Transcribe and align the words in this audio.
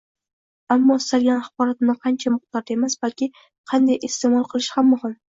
Ammo 0.75 0.95
istalgan 1.01 1.41
axborotni 1.41 1.93
qancha 2.05 2.33
miqdorda 2.35 2.73
emas, 2.75 2.95
balki 3.05 3.27
qanday 3.73 3.99
iste`mol 4.09 4.49
qilish 4.55 4.71
ham 4.79 4.91
muhim 4.95 5.15